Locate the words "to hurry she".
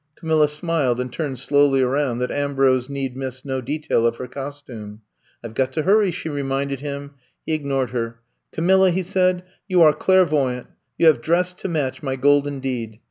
5.73-6.27